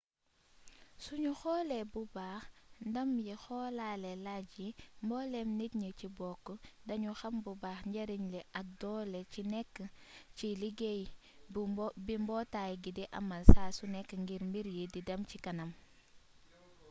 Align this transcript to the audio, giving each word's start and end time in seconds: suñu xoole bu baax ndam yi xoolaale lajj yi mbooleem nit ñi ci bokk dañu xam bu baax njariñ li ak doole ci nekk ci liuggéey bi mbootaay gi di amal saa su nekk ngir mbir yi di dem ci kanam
suñu 1.03 1.31
xoole 1.41 1.79
bu 1.93 2.01
baax 2.15 2.43
ndam 2.89 3.09
yi 3.25 3.33
xoolaale 3.43 4.11
lajj 4.25 4.47
yi 4.59 4.67
mbooleem 5.03 5.49
nit 5.59 5.73
ñi 5.81 5.89
ci 5.99 6.07
bokk 6.17 6.45
dañu 6.87 7.11
xam 7.19 7.35
bu 7.43 7.51
baax 7.63 7.79
njariñ 7.89 8.23
li 8.33 8.41
ak 8.59 8.67
doole 8.81 9.19
ci 9.31 9.41
nekk 9.53 9.75
ci 10.37 10.47
liuggéey 10.61 11.03
bi 12.05 12.13
mbootaay 12.23 12.73
gi 12.83 12.91
di 12.97 13.03
amal 13.19 13.43
saa 13.53 13.69
su 13.77 13.83
nekk 13.95 14.09
ngir 14.21 14.41
mbir 14.49 14.67
yi 14.77 14.83
di 14.93 14.99
dem 15.07 15.21
ci 15.29 15.37
kanam 15.45 15.71